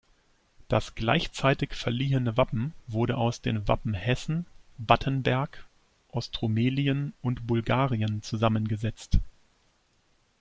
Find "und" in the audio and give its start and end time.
7.21-7.45